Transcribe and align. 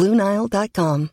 Bluenile.com. 0.00 1.10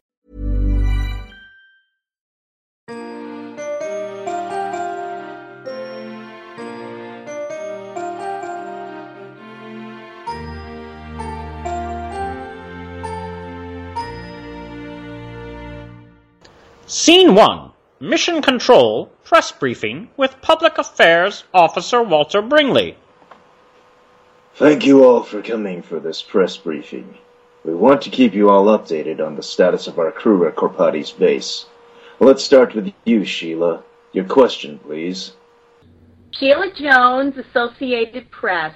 Scene 16.86 17.36
1 17.36 17.72
Mission 18.00 18.42
Control 18.42 19.08
Press 19.26 19.52
Briefing 19.52 20.08
with 20.16 20.42
Public 20.42 20.78
Affairs 20.78 21.44
Officer 21.54 22.02
Walter 22.02 22.42
Bringley. 22.42 22.96
Thank 24.56 24.86
you 24.86 25.04
all 25.04 25.24
for 25.24 25.42
coming 25.42 25.82
for 25.82 26.00
this 26.00 26.22
press 26.22 26.56
briefing. 26.56 27.18
We 27.68 27.76
want 27.76 28.04
to 28.04 28.10
keep 28.10 28.34
you 28.34 28.50
all 28.50 28.68
updated 28.68 29.20
on 29.20 29.36
the 29.36 29.44
status 29.44 29.88
of 29.88 30.00
our 30.00 30.10
crew 30.10 30.48
at 30.48 30.56
Corpati's 30.56 31.12
base. 31.12 31.66
Let's 32.18 32.42
start 32.42 32.74
with 32.74 32.94
you, 33.04 33.26
Sheila. 33.26 33.84
Your 34.14 34.24
question, 34.24 34.80
please. 34.80 35.34
Sheila 36.32 36.72
Jones, 36.74 37.34
Associated 37.38 38.32
Press. 38.32 38.74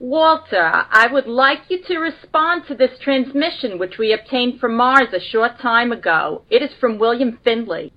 Walter, 0.00 0.68
I 0.90 1.06
would 1.12 1.28
like 1.28 1.60
you 1.68 1.80
to 1.84 1.98
respond 1.98 2.64
to 2.66 2.74
this 2.74 2.98
transmission 3.00 3.78
which 3.78 3.98
we 3.98 4.12
obtained 4.12 4.58
from 4.58 4.74
Mars 4.74 5.12
a 5.12 5.20
short 5.20 5.60
time 5.60 5.92
ago. 5.92 6.42
It 6.50 6.60
is 6.60 6.70
from 6.80 6.98
William 6.98 7.38
Findlay. 7.44 7.92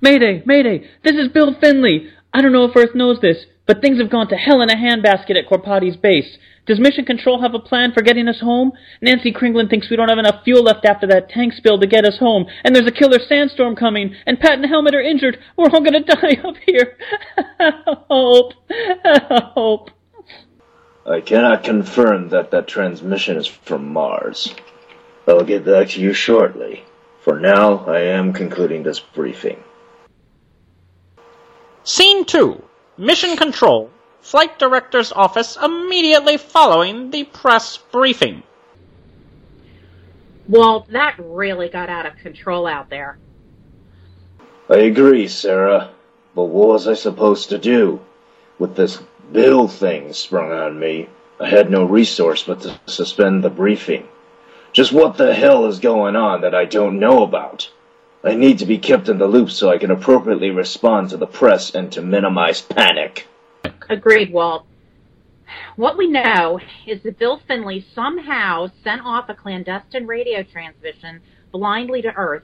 Mayday, 0.00 0.44
Mayday, 0.46 0.88
this 1.02 1.16
is 1.16 1.32
Bill 1.34 1.56
Finley. 1.60 2.08
I 2.32 2.42
don't 2.42 2.52
know 2.52 2.66
if 2.66 2.76
Earth 2.76 2.94
knows 2.94 3.20
this, 3.20 3.44
but 3.70 3.80
things 3.80 4.00
have 4.00 4.10
gone 4.10 4.26
to 4.26 4.34
hell 4.34 4.62
in 4.62 4.68
a 4.68 4.74
handbasket 4.74 5.38
at 5.38 5.48
Corpati's 5.48 5.96
base. 5.96 6.38
Does 6.66 6.80
Mission 6.80 7.04
Control 7.04 7.40
have 7.40 7.54
a 7.54 7.60
plan 7.60 7.92
for 7.92 8.02
getting 8.02 8.26
us 8.26 8.40
home? 8.40 8.72
Nancy 9.00 9.32
Kringlin 9.32 9.70
thinks 9.70 9.88
we 9.88 9.94
don't 9.94 10.08
have 10.08 10.18
enough 10.18 10.42
fuel 10.42 10.64
left 10.64 10.84
after 10.84 11.06
that 11.06 11.28
tank 11.28 11.52
spill 11.52 11.78
to 11.78 11.86
get 11.86 12.04
us 12.04 12.18
home, 12.18 12.46
and 12.64 12.74
there's 12.74 12.88
a 12.88 12.90
killer 12.90 13.20
sandstorm 13.20 13.76
coming, 13.76 14.12
and 14.26 14.40
Pat 14.40 14.54
and 14.54 14.66
Helmut 14.66 14.96
are 14.96 15.00
injured. 15.00 15.38
We're 15.56 15.70
all 15.70 15.84
gonna 15.84 16.00
die 16.04 16.40
up 16.42 16.56
here. 16.66 16.98
Help! 18.08 18.54
Help! 19.54 19.90
I 21.06 21.20
cannot 21.20 21.62
confirm 21.62 22.30
that 22.30 22.50
that 22.50 22.66
transmission 22.66 23.36
is 23.36 23.46
from 23.46 23.92
Mars. 23.92 24.52
I'll 25.28 25.44
get 25.44 25.64
back 25.64 25.90
to 25.90 26.00
you 26.00 26.12
shortly. 26.12 26.82
For 27.20 27.38
now, 27.38 27.84
I 27.86 28.00
am 28.00 28.32
concluding 28.32 28.82
this 28.82 28.98
briefing. 28.98 29.62
Scene 31.84 32.24
2 32.24 32.64
Mission 33.00 33.34
Control 33.34 33.90
Flight 34.20 34.58
Director's 34.58 35.10
Office 35.10 35.56
immediately 35.56 36.36
following 36.36 37.10
the 37.10 37.24
press 37.24 37.78
briefing. 37.78 38.42
Well, 40.46 40.86
that 40.90 41.14
really 41.18 41.70
got 41.70 41.88
out 41.88 42.04
of 42.04 42.18
control 42.18 42.66
out 42.66 42.90
there. 42.90 43.16
I 44.68 44.80
agree, 44.80 45.28
Sarah. 45.28 45.92
But 46.34 46.44
what 46.44 46.68
was 46.68 46.86
I 46.86 46.92
supposed 46.92 47.48
to 47.48 47.58
do? 47.58 48.00
With 48.58 48.76
this 48.76 49.02
bill 49.32 49.66
thing 49.66 50.12
sprung 50.12 50.52
on 50.52 50.78
me, 50.78 51.08
I 51.40 51.48
had 51.48 51.70
no 51.70 51.84
resource 51.84 52.42
but 52.42 52.60
to 52.60 52.78
suspend 52.84 53.42
the 53.42 53.48
briefing. 53.48 54.06
Just 54.74 54.92
what 54.92 55.16
the 55.16 55.32
hell 55.32 55.64
is 55.64 55.78
going 55.78 56.16
on 56.16 56.42
that 56.42 56.54
I 56.54 56.66
don't 56.66 57.00
know 57.00 57.22
about? 57.22 57.70
I 58.22 58.34
need 58.34 58.58
to 58.58 58.66
be 58.66 58.78
kept 58.78 59.08
in 59.08 59.18
the 59.18 59.26
loop 59.26 59.50
so 59.50 59.70
I 59.70 59.78
can 59.78 59.90
appropriately 59.90 60.50
respond 60.50 61.10
to 61.10 61.16
the 61.16 61.26
press 61.26 61.74
and 61.74 61.90
to 61.92 62.02
minimize 62.02 62.60
panic. 62.60 63.26
Agreed, 63.88 64.32
Walt. 64.32 64.66
What 65.76 65.96
we 65.96 66.06
know 66.06 66.60
is 66.86 67.02
that 67.02 67.18
Bill 67.18 67.40
Finley 67.48 67.84
somehow 67.94 68.70
sent 68.84 69.00
off 69.04 69.30
a 69.30 69.34
clandestine 69.34 70.06
radio 70.06 70.42
transmission 70.42 71.22
blindly 71.50 72.02
to 72.02 72.12
Earth, 72.14 72.42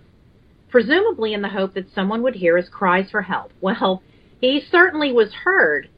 presumably 0.71 1.35
in 1.35 1.43
the 1.43 1.51
hope 1.51 1.75
that 1.75 1.93
someone 1.95 2.23
would 2.23 2.37
hear 2.37 2.57
his 2.57 2.71
cries 2.71 3.11
for 3.11 3.23
help. 3.23 3.53
Well, 3.61 4.03
he 4.41 4.61
certainly 4.71 5.13
was 5.13 5.33
heard. 5.45 5.89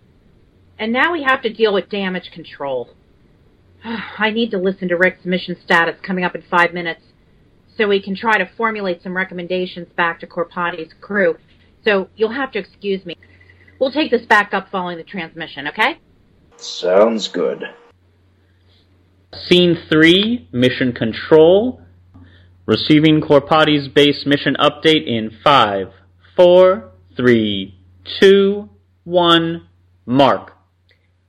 And 0.79 0.93
now 0.93 1.13
we 1.13 1.23
have 1.23 1.43
to 1.43 1.53
deal 1.53 1.73
with 1.73 1.89
damage 1.89 2.31
control. 2.33 2.91
I 3.85 4.31
need 4.31 4.51
to 4.51 4.59
listen 4.59 4.89
to 4.89 4.97
Rick's 4.97 5.25
mission 5.25 5.57
status 5.65 6.01
coming 6.03 6.25
up 6.25 6.35
in 6.35 6.43
five 6.43 6.73
minutes 6.73 7.03
so 7.79 7.89
we 7.89 8.03
can 8.03 8.15
try 8.15 8.37
to 8.37 8.51
formulate 8.57 9.03
some 9.03 9.17
recommendations 9.17 9.89
back 9.97 10.21
to 10.21 10.27
Corpati's 10.27 10.93
crew. 11.01 11.37
So 11.85 12.09
you'll 12.17 12.33
have 12.33 12.51
to 12.53 12.59
excuse 12.59 13.07
me. 13.07 13.17
We'll 13.79 13.93
take 13.93 14.11
this 14.11 14.27
back 14.27 14.53
up 14.53 14.69
following 14.71 14.99
the 14.99 15.05
transmission, 15.05 15.69
okay? 15.69 16.01
Sounds 16.57 17.29
good. 17.29 17.63
Scene 19.33 19.79
3 19.89 20.49
Mission 20.53 20.93
Control. 20.93 21.81
Receiving 22.67 23.23
Corpati's 23.23 23.89
base 23.89 24.27
mission 24.27 24.55
update 24.61 25.07
in 25.07 25.31
five, 25.43 25.93
four, 26.37 26.91
three, 27.17 27.79
two, 28.21 28.69
one. 29.05 29.69
Mark. 30.05 30.55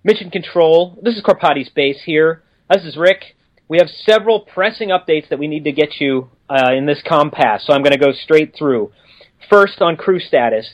Mission 0.05 0.31
Control, 0.31 0.97
this 1.03 1.17
is 1.17 1.21
Corpati's 1.21 1.69
base 1.69 2.01
here. 2.05 2.43
This 2.69 2.85
is 2.85 2.95
Rick. 2.95 3.35
We 3.69 3.77
have 3.77 3.89
several 4.09 4.39
pressing 4.39 4.89
updates 4.89 5.29
that 5.29 5.37
we 5.37 5.47
need 5.47 5.63
to 5.65 5.71
get 5.71 6.01
you 6.01 6.31
uh, 6.49 6.71
in 6.75 6.87
this 6.87 7.03
comm 7.05 7.31
pass, 7.31 7.65
so 7.65 7.71
I'm 7.71 7.83
going 7.83 7.93
to 7.93 8.03
go 8.03 8.11
straight 8.11 8.55
through. 8.57 8.91
First, 9.47 9.79
on 9.79 9.95
crew 9.95 10.19
status. 10.19 10.73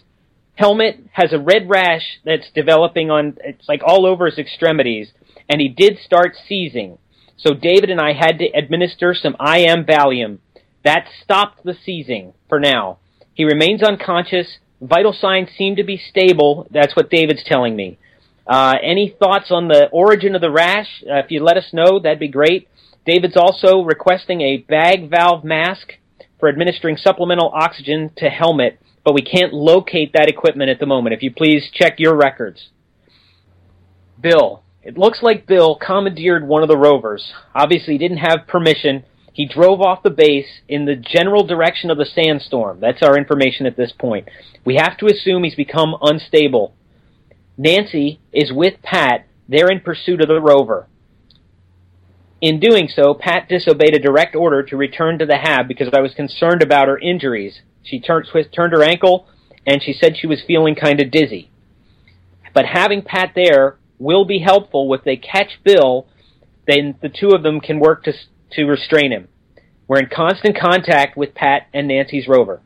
Helmut 0.55 0.95
has 1.11 1.33
a 1.33 1.39
red 1.39 1.69
rash 1.69 2.19
that's 2.23 2.49
developing 2.55 3.11
on, 3.11 3.37
it's 3.43 3.67
like 3.67 3.81
all 3.85 4.05
over 4.05 4.27
his 4.27 4.39
extremities, 4.39 5.11
and 5.49 5.59
he 5.59 5.67
did 5.67 5.97
start 5.99 6.37
seizing. 6.47 6.97
So 7.35 7.53
David 7.53 7.89
and 7.89 7.99
I 7.99 8.13
had 8.13 8.39
to 8.39 8.47
administer 8.55 9.13
some 9.13 9.35
IM 9.45 9.83
Valium. 9.83 10.39
That 10.85 11.07
stopped 11.21 11.65
the 11.65 11.75
seizing 11.85 12.33
for 12.47 12.61
now. 12.61 12.99
He 13.33 13.43
remains 13.43 13.83
unconscious. 13.83 14.59
Vital 14.79 15.11
signs 15.11 15.49
seem 15.57 15.75
to 15.75 15.83
be 15.83 15.97
stable. 15.97 16.65
That's 16.71 16.95
what 16.95 17.09
David's 17.09 17.43
telling 17.43 17.75
me. 17.75 17.97
Uh, 18.47 18.75
any 18.81 19.13
thoughts 19.19 19.51
on 19.51 19.67
the 19.67 19.89
origin 19.91 20.35
of 20.35 20.41
the 20.41 20.51
rash? 20.51 21.03
Uh, 21.03 21.17
if 21.17 21.31
you 21.31 21.43
let 21.43 21.57
us 21.57 21.73
know, 21.73 21.99
that'd 21.99 22.19
be 22.19 22.29
great. 22.29 22.69
David's 23.05 23.37
also 23.37 23.81
requesting 23.81 24.41
a 24.41 24.57
bag 24.57 25.09
valve 25.09 25.43
mask 25.43 25.93
for 26.39 26.49
administering 26.49 26.97
supplemental 26.97 27.51
oxygen 27.53 28.11
to 28.17 28.29
Helmut, 28.29 28.77
but 29.03 29.13
we 29.13 29.21
can't 29.21 29.53
locate 29.53 30.13
that 30.13 30.27
equipment 30.27 30.69
at 30.69 30.79
the 30.79 30.85
moment. 30.85 31.13
If 31.13 31.21
you 31.21 31.31
please 31.31 31.69
check 31.71 31.95
your 31.99 32.15
records. 32.15 32.69
Bill. 34.19 34.63
It 34.81 34.97
looks 34.97 35.23
like 35.23 35.47
Bill 35.47 35.75
commandeered 35.75 36.47
one 36.47 36.61
of 36.61 36.69
the 36.69 36.77
rovers. 36.77 37.33
Obviously, 37.55 37.93
he 37.93 37.97
didn't 37.97 38.17
have 38.17 38.47
permission. 38.47 39.03
He 39.33 39.47
drove 39.47 39.81
off 39.81 40.03
the 40.03 40.11
base 40.11 40.61
in 40.69 40.85
the 40.85 40.95
general 40.95 41.43
direction 41.43 41.89
of 41.89 41.97
the 41.97 42.05
sandstorm. 42.05 42.79
That's 42.79 43.01
our 43.01 43.17
information 43.17 43.65
at 43.65 43.75
this 43.75 43.91
point. 43.91 44.29
We 44.63 44.75
have 44.75 44.97
to 44.99 45.07
assume 45.07 45.43
he's 45.43 45.55
become 45.55 45.95
unstable. 46.01 46.75
Nancy 47.57 48.19
is 48.31 48.51
with 48.53 48.81
Pat. 48.83 49.27
They're 49.49 49.71
in 49.71 49.79
pursuit 49.79 50.21
of 50.21 50.27
the 50.27 50.39
rover. 50.39 50.87
In 52.41 52.59
doing 52.59 52.87
so, 52.87 53.13
Pat 53.13 53.47
disobeyed 53.47 53.95
a 53.95 53.99
direct 53.99 54.35
order 54.35 54.61
to 54.63 54.77
return 54.77 55.19
to 55.19 55.25
the 55.25 55.37
hab 55.37 55.67
because 55.67 55.89
I 55.95 56.01
was 56.01 56.13
concerned 56.13 56.61
about 56.61 56.87
her 56.87 56.97
injuries. 56.97 57.61
She 57.83 57.99
turned, 57.99 58.27
twist, 58.29 58.49
turned 58.53 58.73
her 58.73 58.83
ankle, 58.83 59.27
and 59.65 59.81
she 59.81 59.93
said 59.93 60.17
she 60.17 60.27
was 60.27 60.43
feeling 60.45 60.75
kind 60.75 61.01
of 61.01 61.11
dizzy. 61.11 61.49
But 62.53 62.65
having 62.65 63.01
Pat 63.01 63.31
there 63.35 63.77
will 63.99 64.25
be 64.25 64.39
helpful. 64.39 64.93
If 64.93 65.03
they 65.03 65.15
catch 65.15 65.59
Bill, 65.63 66.07
then 66.67 66.95
the 67.01 67.09
two 67.09 67.29
of 67.29 67.43
them 67.43 67.61
can 67.61 67.79
work 67.79 68.03
to, 68.03 68.13
to 68.51 68.65
restrain 68.65 69.11
him. 69.11 69.27
We're 69.87 69.99
in 69.99 70.09
constant 70.13 70.57
contact 70.57 71.15
with 71.15 71.35
Pat 71.35 71.67
and 71.73 71.87
Nancy's 71.87 72.27
rover. 72.27 72.61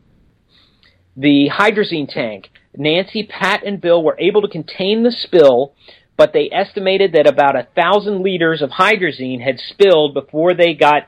The 1.16 1.50
hydrazine 1.54 2.12
tank. 2.12 2.50
Nancy, 2.76 3.24
Pat, 3.24 3.64
and 3.66 3.82
Bill 3.82 4.02
were 4.02 4.18
able 4.20 4.42
to 4.42 4.48
contain 4.48 5.04
the 5.04 5.12
spill, 5.12 5.74
but 6.20 6.34
they 6.34 6.50
estimated 6.52 7.14
that 7.14 7.30
about 7.30 7.56
a 7.56 7.66
thousand 7.78 8.22
liters 8.22 8.62
of 8.62 8.72
hydrazine 8.72 9.42
had 9.42 9.58
spilled 9.58 10.14
before 10.14 10.54
they 10.54 10.74
got 10.74 11.08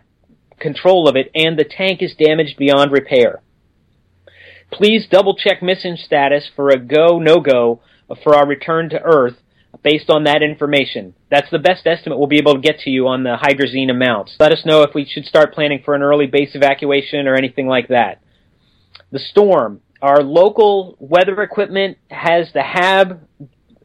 control 0.57 1.05
of 1.09 1.17
it, 1.17 1.29
and 1.35 1.59
the 1.59 1.65
tank 1.65 2.01
is 2.01 2.15
damaged 2.15 2.55
beyond 2.57 2.93
repair. 2.93 3.41
Please 4.71 5.05
double 5.11 5.35
check 5.35 5.61
mission 5.61 5.97
status 5.97 6.49
for 6.55 6.69
a 6.69 6.79
go, 6.79 7.19
no 7.19 7.41
go 7.41 7.81
for 8.23 8.37
our 8.37 8.47
return 8.47 8.89
to 8.89 9.01
Earth 9.01 9.35
based 9.83 10.09
on 10.09 10.23
that 10.23 10.41
information. 10.41 11.13
That's 11.29 11.51
the 11.51 11.59
best 11.59 11.85
estimate 11.85 12.17
we'll 12.17 12.27
be 12.27 12.37
able 12.37 12.53
to 12.53 12.61
get 12.61 12.79
to 12.79 12.89
you 12.89 13.09
on 13.09 13.23
the 13.23 13.37
hydrazine 13.37 13.91
amounts. 13.91 14.37
Let 14.39 14.53
us 14.53 14.63
know 14.65 14.83
if 14.83 14.95
we 14.95 15.03
should 15.03 15.25
start 15.25 15.53
planning 15.53 15.81
for 15.83 15.93
an 15.93 16.03
early 16.03 16.27
base 16.27 16.55
evacuation 16.55 17.27
or 17.27 17.35
anything 17.35 17.67
like 17.67 17.89
that. 17.89 18.21
The 19.11 19.19
storm. 19.19 19.81
Our 20.01 20.23
local 20.23 20.95
weather 20.99 21.41
equipment 21.43 21.97
has 22.09 22.51
the 22.53 22.63
HAB 22.63 23.19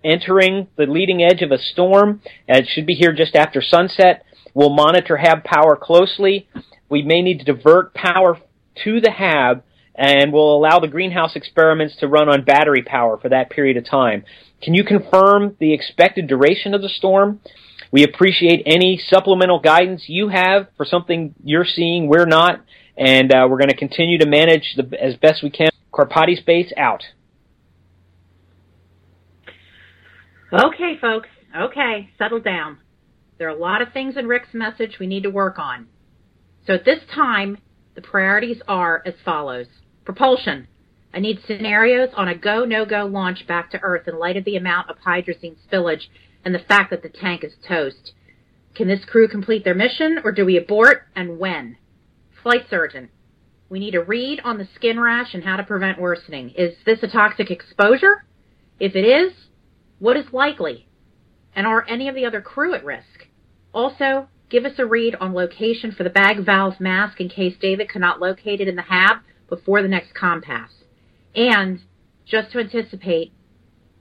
entering 0.04 0.69
the 0.76 0.87
leading 0.87 1.22
edge 1.22 1.43
of 1.43 1.52
a 1.52 1.58
storm. 1.58 2.20
It 2.48 2.69
should 2.69 2.87
be 2.87 2.94
here 2.94 3.12
just 3.12 3.34
after 3.34 3.60
sunset. 3.62 4.25
We'll 4.54 4.70
monitor 4.70 5.16
HAB 5.16 5.44
power 5.44 5.76
closely. 5.76 6.48
We 6.88 7.02
may 7.02 7.22
need 7.22 7.38
to 7.38 7.44
divert 7.44 7.94
power 7.94 8.38
to 8.84 9.00
the 9.00 9.10
HAB 9.10 9.62
and 9.96 10.32
we'll 10.32 10.54
allow 10.54 10.78
the 10.78 10.88
greenhouse 10.88 11.34
experiments 11.34 11.96
to 11.96 12.08
run 12.08 12.28
on 12.28 12.44
battery 12.44 12.82
power 12.82 13.19
for 13.19 13.31
that 13.31 13.50
period 13.50 13.76
of 13.76 13.84
time. 13.84 14.25
Can 14.62 14.75
you 14.75 14.84
confirm 14.84 15.56
the 15.58 15.72
expected 15.72 16.26
duration 16.26 16.75
of 16.75 16.82
the 16.82 16.88
storm? 16.88 17.40
We 17.90 18.04
appreciate 18.04 18.62
any 18.66 18.99
supplemental 18.99 19.60
guidance 19.60 20.04
you 20.06 20.28
have 20.28 20.69
for 20.76 20.84
something 20.84 21.34
you're 21.42 21.64
seeing, 21.64 22.08
we're 22.08 22.26
not, 22.26 22.62
and 22.96 23.32
uh, 23.32 23.46
we're 23.49 23.58
going 23.58 23.70
to 23.70 23.76
continue 23.76 24.19
to 24.19 24.26
manage 24.26 24.75
the, 24.76 25.02
as 25.02 25.16
best 25.16 25.42
we 25.42 25.50
can. 25.50 25.69
Carpati 25.92 26.37
Space 26.37 26.72
out. 26.76 27.04
Okay, 30.52 30.96
folks. 31.00 31.28
Okay, 31.56 32.10
settle 32.19 32.38
down. 32.38 32.78
There 33.37 33.48
are 33.48 33.56
a 33.56 33.58
lot 33.58 33.82
of 33.82 33.93
things 33.93 34.16
in 34.16 34.28
Rick's 34.28 34.54
message 34.54 34.98
we 35.00 35.06
need 35.08 35.25
to 35.25 35.31
work 35.31 35.58
on. 35.58 35.88
So 36.66 36.75
at 36.75 36.84
this 36.84 37.00
time, 37.12 37.58
the 37.96 38.00
priorities 38.00 38.62
are 38.69 39.02
as 39.04 39.14
follows. 39.25 39.66
Propulsion. 40.04 40.69
I 41.12 41.19
need 41.19 41.40
scenarios 41.46 42.10
on 42.16 42.28
a 42.28 42.37
go, 42.37 42.64
no-go 42.64 43.06
launch 43.06 43.46
back 43.48 43.70
to 43.72 43.81
Earth 43.81 44.06
in 44.06 44.19
light 44.19 44.37
of 44.37 44.44
the 44.44 44.56
amount 44.56 44.88
of 44.88 44.98
hydrazine 44.98 45.56
spillage 45.66 46.02
and 46.44 46.54
the 46.54 46.60
fact 46.60 46.90
that 46.90 47.02
the 47.02 47.08
tank 47.08 47.42
is 47.42 47.54
toast. 47.66 48.12
Can 48.76 48.87
this 48.87 49.04
crew 49.04 49.26
complete 49.26 49.64
their 49.64 49.75
mission, 49.75 50.20
or 50.22 50.31
do 50.31 50.44
we 50.44 50.56
abort, 50.56 51.08
and 51.16 51.38
when? 51.40 51.76
Flight 52.42 52.66
surgeon. 52.70 53.08
We 53.69 53.81
need 53.81 53.96
a 53.96 54.04
read 54.04 54.40
on 54.44 54.58
the 54.58 54.69
skin 54.76 55.00
rash 55.00 55.34
and 55.34 55.42
how 55.42 55.56
to 55.56 55.64
prevent 55.64 56.00
worsening. 56.00 56.50
Is 56.50 56.76
this 56.84 57.02
a 57.02 57.08
toxic 57.08 57.50
exposure? 57.50 58.25
If 58.78 58.94
it 58.94 59.04
is, 59.04 59.32
what 59.98 60.16
is 60.16 60.32
likely? 60.32 60.88
And 61.54 61.66
are 61.66 61.87
any 61.88 62.08
of 62.08 62.14
the 62.14 62.26
other 62.26 62.40
crew 62.40 62.75
at 62.75 62.84
risk? 62.84 63.28
Also, 63.72 64.28
give 64.50 64.64
us 64.64 64.78
a 64.78 64.87
read 64.87 65.14
on 65.16 65.34
location 65.34 65.93
for 65.93 66.04
the 66.04 66.10
bag 66.10 66.44
valve 66.44 66.81
mask 66.81 67.20
in 67.20 67.28
case 67.28 67.56
David 67.60 67.88
cannot 67.88 68.20
locate 68.20 68.60
it 68.60 68.69
in 68.69 68.76
the 68.76 68.82
hab 68.82 69.19
before 69.48 69.82
the 69.82 69.88
next 69.88 70.14
comm 70.14 70.43
pass. 70.43 70.70
And, 71.34 71.81
just 72.26 72.52
to 72.52 72.58
anticipate, 72.58 73.32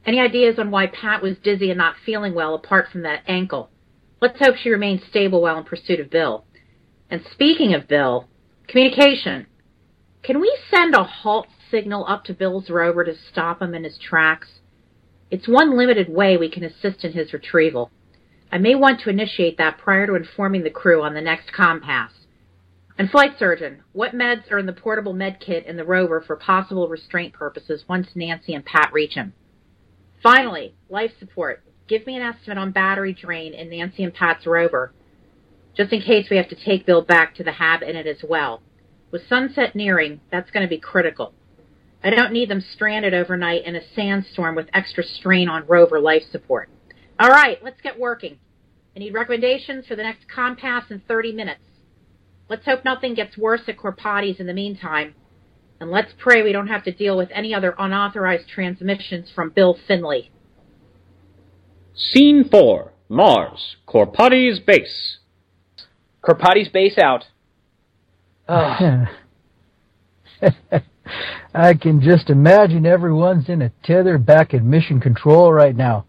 any 0.06 0.20
ideas 0.20 0.60
on 0.60 0.72
why 0.72 0.88
Pat 0.88 1.22
was 1.22 1.38
dizzy 1.38 1.70
and 1.72 1.78
not 1.78 1.96
feeling 2.06 2.36
well 2.36 2.56
apart 2.56 2.88
from 2.92 3.02
that 3.04 3.24
ankle? 3.28 3.70
Let's 4.22 4.40
hope 4.40 4.56
she 4.56 4.70
remains 4.70 5.02
stable 5.10 5.42
while 5.42 5.58
in 5.58 5.64
pursuit 5.64 6.00
of 6.00 6.10
Bill. 6.10 6.46
And 7.10 7.22
speaking 7.32 7.74
of 7.74 7.88
Bill, 7.88 8.28
communication. 8.68 9.48
Can 10.24 10.40
we 10.40 10.58
send 10.72 10.96
a 10.96 11.04
halt 11.04 11.48
signal 11.70 12.06
up 12.08 12.24
to 12.26 12.34
Bill's 12.34 12.70
rover 12.70 13.04
to 13.04 13.16
stop 13.32 13.62
him 13.62 13.74
in 13.74 13.84
his 13.84 13.98
tracks? 13.98 14.48
It's 15.32 15.48
one 15.48 15.76
limited 15.76 16.08
way 16.08 16.38
we 16.38 16.52
can 16.52 16.64
assist 16.64 17.04
in 17.04 17.14
his 17.14 17.34
retrieval. 17.34 17.92
I 18.52 18.60
may 18.60 18.76
want 18.76 19.02
to 19.02 19.10
initiate 19.10 19.58
that 19.58 19.80
prior 19.80 20.06
to 20.06 20.16
informing 20.16 20.64
the 20.64 20.70
crew 20.70 21.02
on 21.02 21.14
the 21.14 21.22
next 21.22 21.52
comm 21.52 21.82
pass. 21.82 22.12
And 22.98 23.10
flight 23.10 23.32
surgeon, 23.38 23.82
what 23.92 24.14
meds 24.14 24.52
are 24.52 24.60
in 24.60 24.68
the 24.68 24.72
portable 24.74 25.14
med 25.14 25.40
kit 25.40 25.66
in 25.66 25.78
the 25.78 25.84
rover 25.84 26.22
for 26.22 26.36
possible 26.36 26.88
restraint 26.88 27.34
purposes 27.34 27.84
once 27.90 28.08
Nancy 28.16 28.54
and 28.54 28.64
Pat 28.64 28.92
reach 28.94 29.16
him? 29.16 29.34
Finally, 30.22 30.76
life 30.90 31.12
support. 31.20 31.64
Give 31.88 32.06
me 32.08 32.16
an 32.16 32.22
estimate 32.22 32.58
on 32.58 32.72
battery 32.72 33.14
drain 33.14 33.54
in 33.54 33.70
Nancy 33.70 34.04
and 34.04 34.14
Pat's 34.14 34.46
rover, 34.46 34.94
just 35.76 35.92
in 35.92 36.02
case 36.02 36.30
we 36.30 36.38
have 36.38 36.50
to 36.50 36.56
take 36.56 36.86
Bill 36.86 37.02
back 37.02 37.36
to 37.36 37.44
the 37.44 37.52
hab 37.52 37.82
in 37.82 37.96
it 37.96 38.08
as 38.08 38.24
well. 38.28 38.62
With 39.12 39.28
sunset 39.28 39.76
nearing, 39.76 40.22
that's 40.32 40.52
going 40.52 40.64
to 40.66 40.70
be 40.70 40.80
critical. 40.80 41.34
I 42.06 42.12
don't 42.12 42.34
need 42.34 42.50
them 42.50 42.62
stranded 42.62 43.16
overnight 43.16 43.66
in 43.66 43.76
a 43.76 43.82
sandstorm 43.96 44.54
with 44.56 44.68
extra 44.76 45.04
strain 45.04 45.50
on 45.50 45.66
rover 45.66 46.00
life 46.00 46.22
support. 46.32 46.70
All 47.20 47.30
right, 47.30 47.58
let's 47.64 47.82
get 47.82 48.00
working. 48.00 48.38
I 48.96 49.00
need 49.00 49.16
recommendations 49.16 49.88
for 49.88 49.96
the 49.96 50.04
next 50.04 50.28
comm 50.28 50.56
pass 50.56 50.84
in 50.92 51.02
30 51.08 51.32
minutes. 51.32 51.64
Let's 52.48 52.64
hope 52.64 52.86
nothing 52.86 53.16
gets 53.16 53.36
worse 53.36 53.62
at 53.68 53.80
Corpati's 53.80 54.40
in 54.40 54.46
the 54.46 54.54
meantime. 54.54 55.16
And 55.80 55.90
let's 55.90 56.14
pray 56.20 56.44
we 56.44 56.52
don't 56.52 56.68
have 56.68 56.84
to 56.84 56.92
deal 56.92 57.18
with 57.18 57.30
any 57.34 57.56
other 57.56 57.74
unauthorized 57.76 58.50
transmissions 58.50 59.32
from 59.34 59.50
Bill 59.50 59.76
Finley. 59.88 60.30
Scene 61.96 62.48
4 62.48 62.94
Mars, 63.10 63.78
Corpati's 63.88 64.60
base. 64.60 65.18
Corpati's 66.24 66.70
base 66.70 67.00
out. 67.00 67.26
Oh. 68.48 69.06
I 71.58 71.74
can 71.74 72.02
just 72.02 72.30
imagine 72.30 72.86
everyone's 72.86 73.48
in 73.48 73.62
a 73.62 73.72
tether 73.82 74.18
back 74.18 74.54
at 74.54 74.62
mission 74.62 75.00
control 75.00 75.54
right 75.54 75.74
now. 75.74 76.06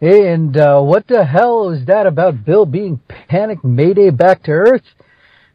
And 0.00 0.56
uh, 0.56 0.80
what 0.80 1.08
the 1.08 1.24
hell 1.24 1.70
is 1.70 1.86
that 1.86 2.06
about 2.06 2.44
Bill 2.44 2.64
being 2.66 3.00
panicked 3.28 3.64
mayday 3.64 4.10
back 4.10 4.44
to 4.44 4.52
Earth? 4.52 4.84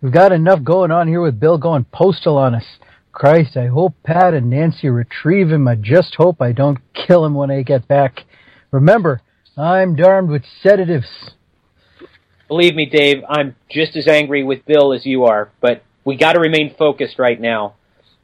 We've 0.01 0.11
got 0.11 0.33
enough 0.33 0.65
going 0.65 0.91
on 0.91 1.07
here 1.07 1.21
with 1.21 1.39
Bill 1.39 1.57
going 1.57 1.85
postal 1.93 2.37
on 2.37 2.55
us. 2.55 2.65
Christ, 3.13 3.55
I 3.55 3.67
hope 3.67 3.93
Pat 4.03 4.33
and 4.33 4.49
Nancy 4.49 4.89
retrieve 4.89 5.49
him. 5.49 5.65
I 5.65 5.75
just 5.75 6.15
hope 6.15 6.41
I 6.41 6.51
don't 6.51 6.79
kill 6.93 7.23
him 7.23 7.33
when 7.33 7.51
I 7.51 7.61
get 7.61 7.87
back. 7.87 8.25
Remember, 8.69 9.21
I'm 9.55 9.95
darmed 9.95 10.29
with 10.29 10.43
sedatives. 10.61 11.31
Believe 12.49 12.75
me, 12.75 12.85
Dave, 12.85 13.23
I'm 13.29 13.55
just 13.69 13.95
as 13.95 14.07
angry 14.09 14.43
with 14.43 14.65
Bill 14.65 14.91
as 14.91 15.05
you 15.05 15.23
are, 15.23 15.51
but 15.61 15.83
we 16.03 16.17
got 16.17 16.33
to 16.33 16.41
remain 16.41 16.75
focused 16.77 17.17
right 17.17 17.39
now. 17.39 17.75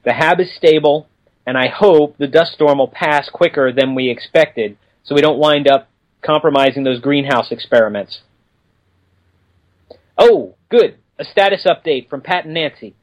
The 0.07 0.13
hab 0.13 0.39
is 0.39 0.55
stable, 0.55 1.09
and 1.45 1.57
I 1.57 1.67
hope 1.67 2.15
the 2.17 2.27
dust 2.27 2.53
storm 2.53 2.77
will 2.77 2.87
pass 2.87 3.29
quicker 3.29 3.73
than 3.73 3.93
we 3.93 4.09
expected, 4.09 4.77
so 5.03 5.13
we 5.13 5.19
don't 5.19 5.37
wind 5.37 5.67
up 5.67 5.89
compromising 6.25 6.85
those 6.85 7.01
greenhouse 7.01 7.51
experiments. 7.51 8.21
Oh, 10.17 10.55
good. 10.69 10.95
A 11.19 11.25
status 11.25 11.65
update 11.67 12.09
from 12.09 12.21
Pat 12.21 12.45
and 12.45 12.53
Nancy. 12.53 12.95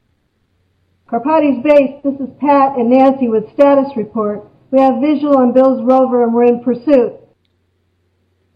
Carpati's 1.07 1.63
base, 1.63 2.01
this 2.03 2.15
is 2.19 2.33
Pat 2.39 2.75
and 2.75 2.89
Nancy 2.89 3.27
with 3.27 3.53
status 3.53 3.95
report. 3.95 4.47
We 4.71 4.81
have 4.81 4.99
visual 4.99 5.37
on 5.37 5.53
Bill's 5.53 5.83
rover 5.83 6.23
and 6.23 6.33
we're 6.33 6.45
in 6.45 6.63
pursuit. 6.63 7.19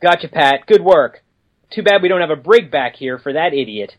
Gotcha, 0.02 0.28
Pat. 0.28 0.66
Good 0.66 0.84
work. 0.84 1.24
Too 1.70 1.84
bad 1.84 2.02
we 2.02 2.10
don't 2.10 2.22
have 2.22 2.32
a 2.32 2.36
brig 2.36 2.72
back 2.72 2.96
here 2.96 3.20
for 3.20 3.32
that 3.32 3.54
idiot. 3.54 3.96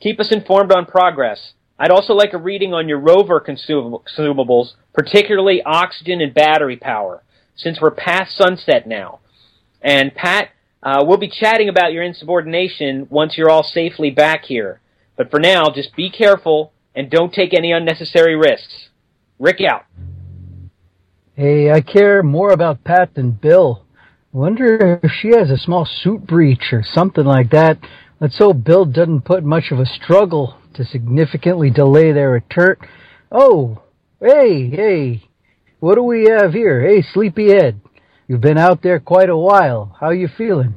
Keep 0.00 0.20
us 0.20 0.32
informed 0.32 0.72
on 0.72 0.86
progress. 0.86 1.52
I'd 1.82 1.90
also 1.90 2.12
like 2.12 2.34
a 2.34 2.38
reading 2.38 2.74
on 2.74 2.90
your 2.90 2.98
rover 2.98 3.40
consumables, 3.40 4.74
particularly 4.92 5.62
oxygen 5.64 6.20
and 6.20 6.34
battery 6.34 6.76
power, 6.76 7.22
since 7.56 7.80
we're 7.80 7.90
past 7.90 8.36
sunset 8.36 8.86
now. 8.86 9.20
And 9.80 10.14
Pat, 10.14 10.50
uh, 10.82 11.02
we'll 11.06 11.16
be 11.16 11.30
chatting 11.30 11.70
about 11.70 11.94
your 11.94 12.02
insubordination 12.02 13.06
once 13.08 13.38
you're 13.38 13.48
all 13.48 13.62
safely 13.62 14.10
back 14.10 14.44
here. 14.44 14.82
But 15.16 15.30
for 15.30 15.40
now, 15.40 15.70
just 15.74 15.96
be 15.96 16.10
careful 16.10 16.74
and 16.94 17.10
don't 17.10 17.32
take 17.32 17.54
any 17.54 17.72
unnecessary 17.72 18.36
risks. 18.36 18.90
Rick 19.38 19.62
out. 19.62 19.86
Hey, 21.34 21.70
I 21.70 21.80
care 21.80 22.22
more 22.22 22.50
about 22.50 22.84
Pat 22.84 23.14
than 23.14 23.30
Bill. 23.30 23.86
Wonder 24.32 25.00
if 25.02 25.10
she 25.10 25.28
has 25.28 25.50
a 25.50 25.56
small 25.56 25.86
suit 25.86 26.26
breach 26.26 26.72
or 26.72 26.82
something 26.84 27.24
like 27.24 27.48
that. 27.52 27.78
Let's 28.20 28.36
hope 28.36 28.64
Bill 28.64 28.84
doesn't 28.84 29.22
put 29.22 29.44
much 29.44 29.70
of 29.70 29.78
a 29.78 29.86
struggle 29.86 30.59
to 30.74 30.84
significantly 30.84 31.70
delay 31.70 32.12
their 32.12 32.30
return. 32.30 32.76
Oh, 33.30 33.82
hey, 34.20 34.68
hey, 34.70 35.22
what 35.78 35.94
do 35.94 36.02
we 36.02 36.24
have 36.24 36.52
here? 36.52 36.80
Hey, 36.80 37.02
sleepyhead, 37.02 37.80
you've 38.28 38.40
been 38.40 38.58
out 38.58 38.82
there 38.82 39.00
quite 39.00 39.30
a 39.30 39.36
while. 39.36 39.96
How 40.00 40.10
you 40.10 40.28
feeling? 40.36 40.74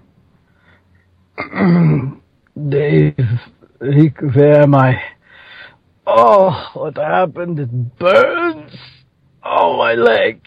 Dave, 2.70 3.18
where 3.80 4.62
am 4.62 4.76
I? 4.76 5.02
Oh, 6.06 6.70
what 6.74 6.98
happened? 6.98 7.60
It 7.60 7.98
burns. 7.98 8.72
Oh, 9.44 9.78
my 9.78 9.94
leg. 9.94 10.42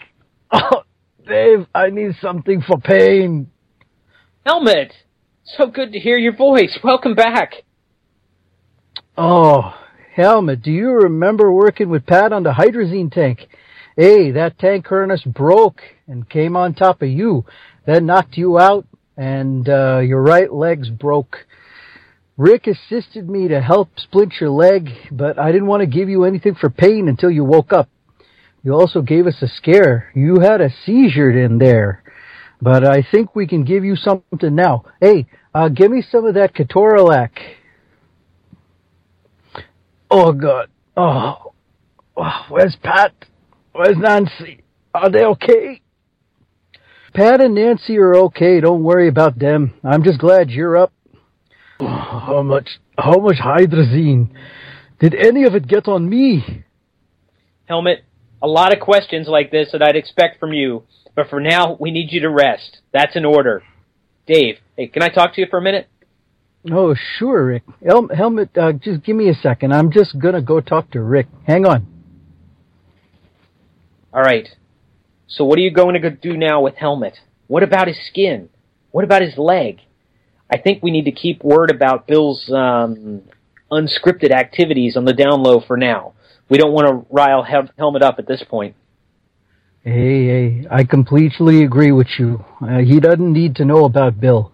Oh, 0.51 0.83
Dave, 1.27 1.67
I 1.75 1.89
need 1.89 2.15
something 2.21 2.61
for 2.61 2.79
pain. 2.79 3.51
Helmut! 4.45 4.93
So 5.57 5.67
good 5.67 5.93
to 5.93 5.99
hear 5.99 6.17
your 6.17 6.35
voice. 6.35 6.77
Welcome 6.83 7.15
back. 7.15 7.63
Oh, 9.19 9.75
Helmut, 10.15 10.61
do 10.61 10.69
you 10.69 10.91
remember 10.91 11.51
working 11.51 11.89
with 11.89 12.05
Pat 12.05 12.31
on 12.31 12.43
the 12.43 12.51
hydrazine 12.51 13.11
tank? 13.11 13.47
Hey, 13.95 14.29
that 14.29 14.59
tank 14.59 14.85
harness 14.85 15.23
broke 15.23 15.81
and 16.07 16.29
came 16.29 16.55
on 16.55 16.75
top 16.75 17.01
of 17.01 17.09
you. 17.09 17.43
That 17.87 18.03
knocked 18.03 18.37
you 18.37 18.59
out 18.59 18.85
and 19.17 19.67
uh, 19.67 19.99
your 19.99 20.21
right 20.21 20.53
leg's 20.53 20.91
broke. 20.91 21.47
Rick 22.37 22.67
assisted 22.67 23.27
me 23.27 23.47
to 23.47 23.59
help 23.59 23.89
splint 23.97 24.35
your 24.39 24.51
leg, 24.51 24.91
but 25.11 25.39
I 25.39 25.51
didn't 25.51 25.67
want 25.67 25.81
to 25.81 25.87
give 25.87 26.09
you 26.09 26.23
anything 26.23 26.53
for 26.53 26.69
pain 26.69 27.07
until 27.07 27.31
you 27.31 27.43
woke 27.43 27.73
up. 27.73 27.89
You 28.63 28.75
also 28.75 29.01
gave 29.01 29.25
us 29.25 29.41
a 29.41 29.47
scare. 29.47 30.11
You 30.13 30.41
had 30.41 30.61
a 30.61 30.69
seizure 30.85 31.31
in 31.31 31.57
there. 31.57 32.03
But 32.61 32.85
I 32.85 33.01
think 33.09 33.35
we 33.35 33.47
can 33.47 33.63
give 33.63 33.83
you 33.83 33.95
something 33.95 34.53
now. 34.53 34.85
Hey, 35.01 35.25
uh, 35.55 35.69
give 35.69 35.89
me 35.89 36.03
some 36.03 36.25
of 36.25 36.35
that 36.35 36.53
Ketorolac. 36.53 37.31
Oh, 40.09 40.31
God. 40.31 40.69
Oh. 40.95 41.53
oh. 42.15 42.45
Where's 42.49 42.75
Pat? 42.81 43.13
Where's 43.73 43.97
Nancy? 43.97 44.63
Are 44.93 45.09
they 45.09 45.23
okay? 45.23 45.81
Pat 47.13 47.41
and 47.41 47.55
Nancy 47.55 47.97
are 47.97 48.15
okay. 48.15 48.59
Don't 48.61 48.83
worry 48.83 49.07
about 49.07 49.39
them. 49.39 49.73
I'm 49.83 50.03
just 50.03 50.19
glad 50.19 50.49
you're 50.49 50.77
up. 50.77 50.93
Oh, 51.79 51.87
how 51.87 52.41
much, 52.43 52.79
how 52.97 53.19
much 53.19 53.37
hydrazine? 53.37 54.29
Did 54.99 55.13
any 55.13 55.43
of 55.43 55.53
it 55.53 55.67
get 55.67 55.87
on 55.87 56.09
me? 56.09 56.63
Helmut, 57.65 57.99
a 58.41 58.47
lot 58.47 58.73
of 58.73 58.79
questions 58.79 59.27
like 59.27 59.51
this 59.51 59.69
that 59.71 59.83
I'd 59.83 59.95
expect 59.95 60.39
from 60.39 60.53
you, 60.53 60.83
but 61.15 61.29
for 61.29 61.39
now, 61.39 61.77
we 61.79 61.91
need 61.91 62.11
you 62.11 62.21
to 62.21 62.29
rest. 62.29 62.79
That's 62.93 63.15
an 63.15 63.25
order. 63.25 63.63
Dave, 64.25 64.57
hey, 64.75 64.87
can 64.87 65.03
I 65.03 65.09
talk 65.09 65.33
to 65.35 65.41
you 65.41 65.47
for 65.49 65.59
a 65.59 65.61
minute? 65.61 65.87
Oh, 66.71 66.95
sure, 67.17 67.45
Rick. 67.45 67.63
Hel- 67.83 68.09
Helmut, 68.09 68.57
uh, 68.57 68.73
just 68.73 69.03
give 69.03 69.15
me 69.15 69.29
a 69.29 69.33
second. 69.35 69.73
I'm 69.73 69.91
just 69.91 70.17
gonna 70.19 70.41
go 70.41 70.59
talk 70.59 70.91
to 70.91 71.01
Rick. 71.01 71.27
Hang 71.45 71.65
on. 71.65 71.85
All 74.13 74.21
right. 74.21 74.49
So 75.27 75.45
what 75.45 75.59
are 75.59 75.61
you 75.61 75.71
going 75.71 76.01
to 76.01 76.09
do 76.09 76.35
now 76.37 76.61
with 76.61 76.75
Helmut? 76.75 77.19
What 77.47 77.63
about 77.63 77.87
his 77.87 77.97
skin? 78.07 78.49
What 78.91 79.03
about 79.03 79.21
his 79.21 79.37
leg? 79.37 79.81
I 80.51 80.57
think 80.57 80.81
we 80.81 80.91
need 80.91 81.05
to 81.05 81.11
keep 81.11 81.43
word 81.43 81.69
about 81.69 82.07
Bill's 82.07 82.49
um, 82.51 83.21
unscripted 83.71 84.31
activities 84.31 84.95
on 84.95 85.05
the 85.05 85.13
down 85.13 85.43
low 85.43 85.59
for 85.59 85.77
now. 85.77 86.13
We 86.49 86.57
don't 86.57 86.71
want 86.71 86.87
to 86.87 87.05
rile 87.13 87.43
Hel- 87.43 87.69
Helmut 87.77 88.01
up 88.01 88.19
at 88.19 88.27
this 88.27 88.43
point. 88.43 88.75
Hey, 89.83 90.25
hey, 90.25 90.67
I 90.71 90.83
completely 90.83 91.63
agree 91.63 91.91
with 91.91 92.07
you. 92.17 92.43
Uh, 92.61 92.79
he 92.79 92.99
doesn't 92.99 93.31
need 93.31 93.57
to 93.57 93.65
know 93.65 93.85
about 93.85 94.19
Bill. 94.19 94.51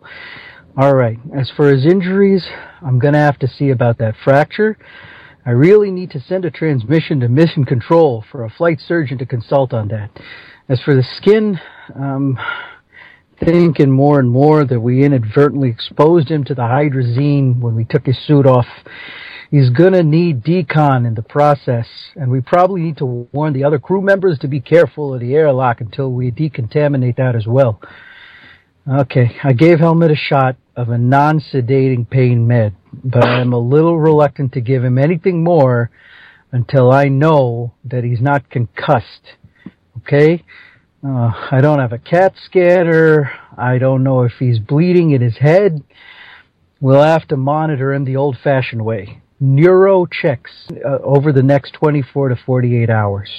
All 0.76 0.96
right. 0.96 1.20
As 1.38 1.52
for 1.52 1.72
his 1.72 1.86
injuries, 1.86 2.48
I'm 2.82 2.98
going 2.98 3.14
to 3.14 3.20
have 3.20 3.38
to 3.40 3.48
see 3.48 3.70
about 3.70 4.00
that 4.00 4.16
fracture. 4.24 4.76
I 5.46 5.52
really 5.52 5.92
need 5.92 6.10
to 6.12 6.20
send 6.20 6.46
a 6.46 6.52
transmission 6.52 7.20
to 7.20 7.30
mission 7.30 7.64
control 7.64 8.26
for 8.32 8.44
a 8.44 8.50
flight 8.50 8.80
surgeon 8.80 9.20
to 9.20 9.26
consult 9.28 9.72
on 9.72 9.90
that. 9.90 10.10
As 10.68 10.82
for 10.82 10.96
the 10.96 11.04
skin, 11.04 11.60
um, 11.94 12.40
thinking 13.40 13.92
more 13.92 14.20
and 14.20 14.32
more 14.32 14.66
that 14.66 14.80
we 14.80 15.04
inadvertently 15.04 15.70
exposed 15.70 16.30
him 16.30 16.44
to 16.46 16.56
the 16.56 16.64
hydrazine 16.64 17.60
when 17.60 17.76
we 17.76 17.86
took 17.86 18.08
his 18.08 18.18
suit 18.26 18.48
off. 18.48 18.66
He's 19.52 19.70
gonna 19.70 20.02
need 20.02 20.44
decon 20.44 21.06
in 21.06 21.14
the 21.14 21.22
process, 21.22 21.86
and 22.16 22.32
we 22.32 22.42
probably 22.42 22.82
need 22.82 22.98
to 22.98 23.06
warn 23.06 23.54
the 23.54 23.64
other 23.64 23.78
crew 23.78 24.02
members 24.02 24.40
to 24.40 24.48
be 24.48 24.60
careful 24.60 25.14
of 25.14 25.20
the 25.20 25.36
airlock 25.36 25.82
until 25.82 26.12
we 26.12 26.32
decontaminate 26.32 27.18
that 27.18 27.36
as 27.36 27.46
well. 27.46 27.80
Okay, 28.88 29.38
I 29.44 29.54
gave 29.54 29.80
Helmut 29.80 30.12
a 30.12 30.16
shot 30.16 30.58
of 30.76 30.90
a 30.90 30.98
non-sedating 30.98 32.10
pain 32.10 32.48
med, 32.48 32.76
but 33.04 33.26
I'm 33.26 33.54
a 33.54 33.60
little 33.60 34.00
reluctant 34.00 34.54
to 34.54 34.62
give 34.62 34.84
him 34.84 34.98
anything 34.98 35.44
more 35.44 35.92
until 36.52 36.92
I 36.92 37.06
know 37.06 37.74
that 37.86 38.04
he's 38.04 38.22
not 38.22 38.50
concussed. 38.50 39.34
Okay? 39.98 40.44
Uh, 41.06 41.32
I 41.52 41.60
don't 41.62 41.80
have 41.80 41.94
a 41.94 41.98
CAT 41.98 42.34
scanner. 42.46 43.32
I 43.58 43.78
don't 43.78 44.04
know 44.04 44.24
if 44.24 44.34
he's 44.40 44.60
bleeding 44.60 45.12
in 45.12 45.22
his 45.22 45.38
head. 45.38 45.84
We'll 46.80 47.04
have 47.04 47.28
to 47.30 47.38
monitor 47.38 47.94
him 47.94 48.06
the 48.06 48.16
old-fashioned 48.16 48.84
way. 48.84 49.22
Neuro 49.40 50.06
checks 50.06 50.52
uh, 50.72 51.00
over 51.04 51.32
the 51.32 51.44
next 51.44 51.74
24 51.74 52.30
to 52.30 52.36
48 52.46 52.90
hours. 52.90 53.30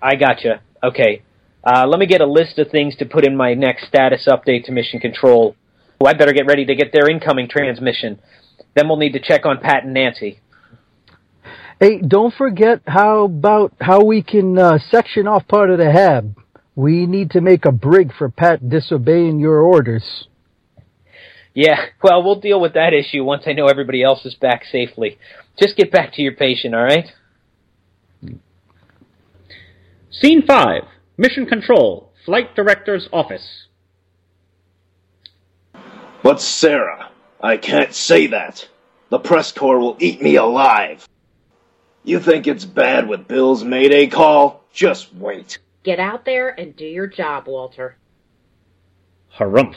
I 0.00 0.14
gotcha. 0.14 0.60
Okay. 0.82 1.22
Uh, 1.68 1.86
let 1.86 2.00
me 2.00 2.06
get 2.06 2.22
a 2.22 2.26
list 2.26 2.58
of 2.58 2.70
things 2.70 2.96
to 2.96 3.04
put 3.04 3.26
in 3.26 3.36
my 3.36 3.52
next 3.52 3.88
status 3.88 4.26
update 4.26 4.64
to 4.64 4.72
Mission 4.72 5.00
Control. 5.00 5.54
Oh, 6.00 6.06
I 6.06 6.14
better 6.14 6.32
get 6.32 6.46
ready 6.46 6.64
to 6.64 6.74
get 6.74 6.92
their 6.94 7.10
incoming 7.10 7.46
transmission. 7.46 8.18
Then 8.74 8.88
we'll 8.88 8.96
need 8.96 9.12
to 9.12 9.20
check 9.20 9.44
on 9.44 9.60
Pat 9.60 9.84
and 9.84 9.92
Nancy. 9.92 10.40
Hey, 11.78 11.98
don't 11.98 12.32
forget 12.32 12.80
how 12.86 13.24
about 13.24 13.74
how 13.82 14.02
we 14.02 14.22
can 14.22 14.56
uh, 14.56 14.78
section 14.90 15.28
off 15.28 15.46
part 15.46 15.68
of 15.68 15.76
the 15.76 15.90
hab. 15.92 16.38
We 16.74 17.04
need 17.04 17.32
to 17.32 17.42
make 17.42 17.66
a 17.66 17.72
brig 17.72 18.14
for 18.16 18.30
Pat 18.30 18.70
disobeying 18.70 19.38
your 19.38 19.58
orders. 19.60 20.26
Yeah, 21.52 21.84
well, 22.02 22.22
we'll 22.22 22.40
deal 22.40 22.62
with 22.62 22.74
that 22.74 22.94
issue 22.94 23.24
once 23.24 23.42
I 23.46 23.52
know 23.52 23.66
everybody 23.66 24.02
else 24.02 24.24
is 24.24 24.34
back 24.34 24.64
safely. 24.64 25.18
Just 25.60 25.76
get 25.76 25.92
back 25.92 26.14
to 26.14 26.22
your 26.22 26.32
patient, 26.32 26.74
all 26.74 26.82
right? 26.82 27.12
Scene 30.10 30.46
5 30.46 30.84
Mission 31.20 31.46
Control, 31.46 32.12
Flight 32.24 32.54
Director's 32.54 33.08
Office. 33.12 33.66
But 36.22 36.40
Sarah, 36.40 37.10
I 37.40 37.56
can't 37.56 37.92
say 37.92 38.28
that. 38.28 38.68
The 39.10 39.18
press 39.18 39.50
corps 39.50 39.80
will 39.80 39.96
eat 39.98 40.22
me 40.22 40.36
alive. 40.36 41.08
You 42.04 42.20
think 42.20 42.46
it's 42.46 42.64
bad 42.64 43.08
with 43.08 43.26
Bill's 43.26 43.64
Mayday 43.64 44.06
call? 44.06 44.62
Just 44.72 45.12
wait. 45.12 45.58
Get 45.82 45.98
out 45.98 46.24
there 46.24 46.50
and 46.50 46.76
do 46.76 46.84
your 46.84 47.08
job, 47.08 47.48
Walter. 47.48 47.96
Harumph. 49.36 49.74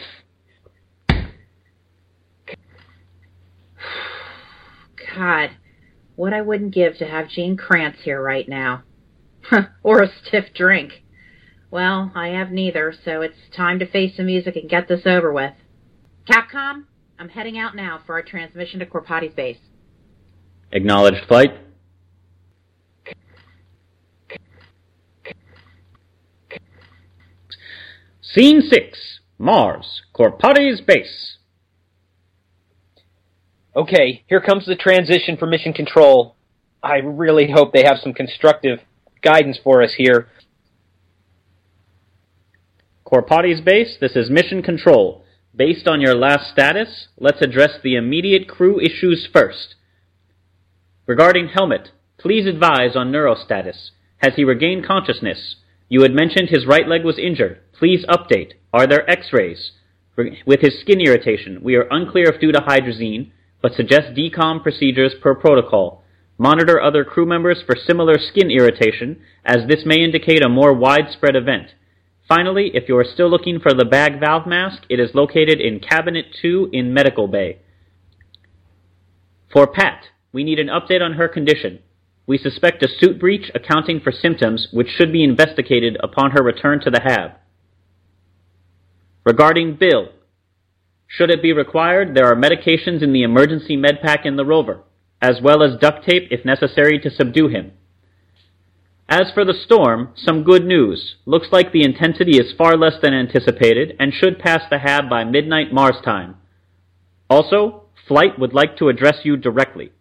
God, 5.16 5.50
what 6.16 6.34
I 6.34 6.42
wouldn't 6.42 6.74
give 6.74 6.98
to 6.98 7.06
have 7.08 7.30
Gene 7.30 7.58
Kranz 7.58 7.98
here 8.04 8.22
right 8.22 8.48
now. 8.48 8.84
or 9.84 10.04
a 10.04 10.12
stiff 10.24 10.54
drink. 10.54 11.01
Well, 11.72 12.12
I 12.14 12.28
have 12.28 12.52
neither, 12.52 12.94
so 13.06 13.22
it's 13.22 13.38
time 13.56 13.80
to 13.80 13.86
face 13.90 14.18
the 14.18 14.24
music 14.24 14.58
and 14.58 14.70
get 14.70 14.90
this 14.90 15.06
over 15.06 15.32
with. 15.32 15.54
Capcom, 16.30 16.84
I'm 17.18 17.30
heading 17.30 17.58
out 17.58 17.78
now 17.78 18.02
for 18.06 18.16
our 18.16 18.22
transmission 18.22 18.82
to 18.82 18.86
Corpati's 18.86 19.34
base. 19.34 19.58
Acknowledged 20.74 21.26
flight. 21.28 21.52
Scene 28.20 28.62
6 28.62 29.20
Mars, 29.38 30.02
Corpati's 30.14 30.82
base. 30.82 31.38
Okay, 33.74 34.26
here 34.28 34.42
comes 34.42 34.66
the 34.66 34.76
transition 34.76 35.38
for 35.38 35.48
Mission 35.48 35.72
Control. 35.72 36.36
I 36.84 36.98
really 36.98 37.50
hope 37.50 37.72
they 37.72 37.84
have 37.84 38.00
some 38.04 38.14
constructive 38.14 38.80
guidance 39.22 39.58
for 39.64 39.82
us 39.82 39.94
here. 39.98 40.28
Corpati's 43.12 43.60
base, 43.60 43.98
this 44.00 44.16
is 44.16 44.30
Mission 44.30 44.64
Control. 44.64 45.26
Based 45.54 45.86
on 45.86 46.00
your 46.00 46.16
last 46.16 46.50
status, 46.50 47.10
let's 47.20 47.42
address 47.42 47.72
the 47.84 47.96
immediate 47.96 48.48
crew 48.48 48.80
issues 48.80 49.28
first. 49.34 49.76
Regarding 51.06 51.50
Helmut, 51.50 51.90
please 52.18 52.48
advise 52.48 52.96
on 52.96 53.12
neurostatus. 53.12 53.90
Has 54.20 54.36
he 54.38 54.46
regained 54.46 54.88
consciousness? 54.88 55.58
You 55.90 56.04
had 56.04 56.14
mentioned 56.14 56.48
his 56.48 56.66
right 56.66 56.88
leg 56.88 57.04
was 57.04 57.20
injured. 57.20 57.60
Please 57.74 58.06
update. 58.06 58.54
Are 58.72 58.88
there 58.88 59.10
x-rays? 59.12 59.72
With 60.46 60.62
his 60.62 60.80
skin 60.80 61.02
irritation, 61.02 61.60
we 61.62 61.76
are 61.76 61.90
unclear 61.92 62.28
if 62.30 62.40
due 62.40 62.54
to 62.54 62.60
hydrazine, 62.60 63.32
but 63.62 63.74
suggest 63.74 64.16
decon 64.16 64.64
procedures 64.64 65.16
per 65.22 65.36
protocol. 65.36 66.02
Monitor 66.38 66.82
other 66.82 67.04
crew 67.04 67.26
members 67.26 67.62
for 67.66 67.76
similar 67.76 68.16
skin 68.18 68.50
irritation, 68.50 69.22
as 69.44 69.68
this 69.68 69.86
may 69.86 70.02
indicate 70.02 70.46
a 70.46 70.48
more 70.48 70.72
widespread 70.72 71.36
event. 71.36 71.74
Finally, 72.34 72.72
if 72.74 72.88
you 72.88 72.98
are 72.98 73.04
still 73.04 73.30
looking 73.30 73.60
for 73.60 73.74
the 73.74 73.84
bag 73.84 74.18
valve 74.18 74.48
mask, 74.48 74.84
it 74.90 75.02
is 75.02 75.14
located 75.14 75.60
in 75.60 75.82
Cabinet 75.82 76.28
2 76.42 76.70
in 76.72 76.94
Medical 76.94 77.28
Bay. 77.28 77.60
For 79.52 79.68
Pat, 79.68 80.06
we 80.32 80.46
need 80.46 80.58
an 80.58 80.70
update 80.70 81.02
on 81.02 81.16
her 81.16 81.28
condition. 81.28 81.80
We 82.26 82.38
suspect 82.38 82.84
a 82.84 82.88
suit 82.88 83.20
breach 83.20 83.52
accounting 83.54 84.00
for 84.00 84.14
symptoms 84.14 84.70
which 84.72 84.88
should 84.88 85.12
be 85.12 85.26
investigated 85.26 85.98
upon 86.02 86.32
her 86.32 86.42
return 86.42 86.80
to 86.86 86.90
the 86.90 87.02
HAB. 87.04 87.32
Regarding 89.26 89.76
Bill, 89.76 90.08
should 91.08 91.32
it 91.32 91.42
be 91.42 91.52
required, 91.52 92.16
there 92.16 92.32
are 92.32 92.36
medications 92.38 93.04
in 93.04 93.12
the 93.12 93.24
emergency 93.24 93.76
med 93.76 94.00
pack 94.02 94.26
in 94.26 94.38
the 94.38 94.46
rover, 94.46 94.84
as 95.22 95.42
well 95.44 95.62
as 95.62 95.78
duct 95.82 96.08
tape 96.08 96.30
if 96.32 96.46
necessary 96.46 96.98
to 97.00 97.10
subdue 97.10 97.50
him. 97.50 97.74
As 99.10 99.32
for 99.34 99.44
the 99.44 99.54
storm, 99.54 100.14
some 100.16 100.44
good 100.44 100.66
news. 100.66 101.16
Looks 101.26 101.48
like 101.52 101.72
the 101.72 101.84
intensity 101.84 102.38
is 102.38 102.54
far 102.58 102.78
less 102.78 102.96
than 103.02 103.14
anticipated 103.14 103.96
and 104.00 104.14
should 104.14 104.40
pass 104.40 104.64
the 104.70 104.80
HAB 104.80 105.10
by 105.10 105.24
midnight 105.24 105.74
Mars 105.74 105.98
time. 106.04 106.38
Also, 107.30 107.84
Flight 108.08 108.40
would 108.40 108.54
like 108.54 108.78
to 108.78 108.90
address 108.90 109.20
you 109.24 109.38
directly. 109.38 109.92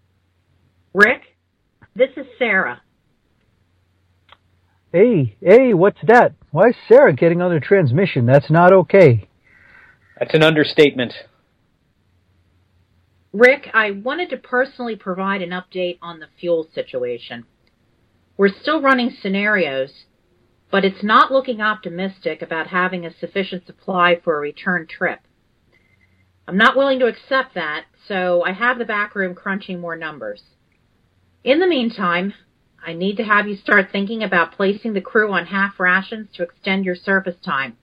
Rick, 0.95 1.23
this 1.95 2.11
is 2.17 2.27
Sarah. 2.39 2.83
Hey, 4.93 5.37
hey, 5.41 5.73
what's 5.75 6.01
that? 6.07 6.35
Why 6.51 6.71
is 6.71 6.75
Sarah 6.89 7.13
getting 7.13 7.41
on 7.41 7.53
the 7.55 7.61
transmission? 7.61 8.27
That's 8.27 8.51
not 8.51 8.73
okay. 8.73 9.29
That's 10.19 10.35
an 10.35 10.43
understatement. 10.43 11.15
Rick, 13.33 13.71
I 13.73 13.93
wanted 13.93 14.31
to 14.31 14.37
personally 14.37 14.97
provide 14.97 15.43
an 15.43 15.51
update 15.51 15.99
on 16.03 16.19
the 16.19 16.27
fuel 16.41 16.67
situation. 16.75 17.45
We're 18.41 18.59
still 18.63 18.81
running 18.81 19.15
scenarios, 19.21 19.91
but 20.71 20.83
it's 20.83 21.05
not 21.05 21.31
looking 21.31 21.61
optimistic 21.61 22.41
about 22.41 22.69
having 22.69 23.05
a 23.05 23.13
sufficient 23.13 23.67
supply 23.67 24.19
for 24.25 24.35
a 24.35 24.41
return 24.41 24.87
trip. 24.87 25.21
I'm 26.49 26.57
not 26.57 26.75
willing 26.75 27.01
to 27.01 27.07
accept 27.07 27.55
that, 27.57 27.85
so 28.09 28.43
I 28.43 28.53
have 28.53 28.79
the 28.79 28.87
back 28.87 29.15
room 29.15 29.35
crunching 29.35 29.79
more 29.79 29.95
numbers. 29.95 30.41
In 31.45 31.61
the 31.61 31.67
meantime, 31.67 32.33
I 32.83 32.95
need 32.95 33.19
to 33.19 33.25
have 33.25 33.47
you 33.47 33.57
start 33.57 33.91
thinking 33.93 34.23
about 34.23 34.53
placing 34.53 34.95
the 34.95 35.03
crew 35.03 35.31
on 35.35 35.45
half 35.45 35.79
rations 35.79 36.29
to 36.37 36.43
extend 36.43 36.87
your 36.87 36.97
service 36.97 37.37
time. 37.45 37.77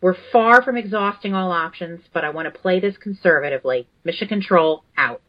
We're 0.00 0.14
far 0.30 0.62
from 0.62 0.76
exhausting 0.76 1.34
all 1.34 1.50
options, 1.50 2.02
but 2.12 2.24
I 2.24 2.30
want 2.30 2.46
to 2.46 2.60
play 2.60 2.78
this 2.78 2.96
conservatively. 2.96 3.88
Mission 4.04 4.28
Control, 4.28 4.84
out. 4.96 5.20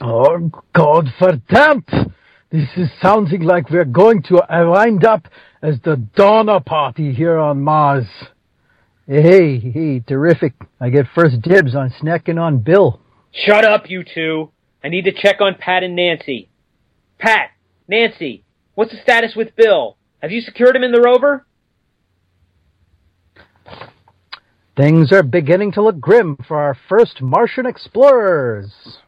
Oh, 0.00 0.50
God 0.72 1.12
for 1.18 1.36
damp! 1.50 1.90
This 2.50 2.68
is 2.76 2.88
sounding 3.02 3.42
like 3.42 3.70
we're 3.70 3.84
going 3.84 4.22
to 4.24 4.40
wind 4.48 5.04
up 5.04 5.26
as 5.62 5.80
the 5.82 5.96
Donner 5.96 6.60
Party 6.60 7.12
here 7.12 7.38
on 7.38 7.60
Mars. 7.60 8.06
Hey, 9.04 9.58
hey, 9.58 9.98
terrific. 9.98 10.54
I 10.80 10.90
get 10.90 11.06
first 11.12 11.42
dibs 11.42 11.74
on 11.74 11.90
snacking 11.90 12.40
on 12.40 12.58
Bill. 12.58 13.00
Shut 13.32 13.64
up, 13.64 13.90
you 13.90 14.04
two. 14.04 14.52
I 14.84 14.88
need 14.88 15.06
to 15.06 15.12
check 15.12 15.40
on 15.40 15.56
Pat 15.58 15.82
and 15.82 15.96
Nancy. 15.96 16.48
Pat, 17.18 17.50
Nancy, 17.88 18.44
what's 18.76 18.92
the 18.92 18.98
status 19.02 19.34
with 19.34 19.56
Bill? 19.56 19.96
Have 20.22 20.30
you 20.30 20.40
secured 20.40 20.76
him 20.76 20.84
in 20.84 20.92
the 20.92 21.00
rover? 21.00 21.44
Things 24.76 25.10
are 25.10 25.24
beginning 25.24 25.72
to 25.72 25.82
look 25.82 25.98
grim 25.98 26.36
for 26.46 26.58
our 26.58 26.76
first 26.88 27.20
Martian 27.20 27.66
explorers. 27.66 28.98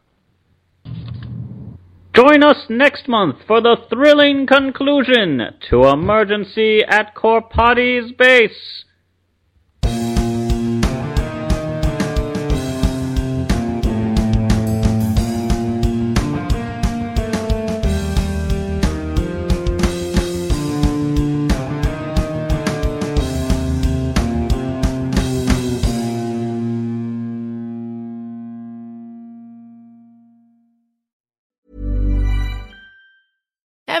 Join 2.19 2.43
us 2.43 2.65
next 2.67 3.07
month 3.07 3.37
for 3.47 3.61
the 3.61 3.77
thrilling 3.89 4.45
conclusion 4.45 5.39
to 5.69 5.83
Emergency 5.87 6.81
at 6.83 7.15
Corpades 7.15 8.11
Base. 8.17 8.83